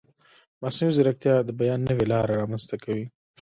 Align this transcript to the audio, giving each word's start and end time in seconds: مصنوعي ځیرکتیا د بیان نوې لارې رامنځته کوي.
مصنوعي 0.61 0.95
ځیرکتیا 0.97 1.35
د 1.43 1.49
بیان 1.59 1.79
نوې 1.89 2.05
لارې 2.11 2.33
رامنځته 2.41 2.75
کوي. 2.83 3.05